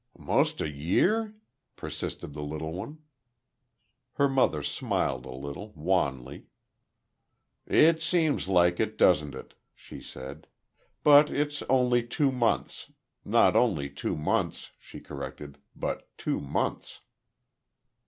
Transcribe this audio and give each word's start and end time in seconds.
"'Most 0.17 0.61
a 0.61 0.67
year?" 0.67 1.35
persisted 1.75 2.33
the 2.33 2.41
little 2.41 2.73
one. 2.73 3.03
Her 4.13 4.27
mother 4.27 4.63
smiled 4.63 5.27
a 5.27 5.31
little, 5.31 5.73
wanly. 5.73 6.47
"It 7.67 8.01
seems 8.01 8.47
like 8.47 8.79
it, 8.79 8.97
doesn't 8.97 9.35
it?" 9.35 9.53
she 9.75 10.01
said. 10.01 10.47
"But 11.03 11.29
it's 11.29 11.61
only 11.69 12.01
two 12.01 12.31
months 12.31 12.91
not 13.23 13.55
only 13.55 13.91
two 13.91 14.15
months," 14.17 14.71
she 14.79 15.01
corrected; 15.01 15.59
"but 15.75 16.09
two 16.17 16.39
months." 16.39 17.01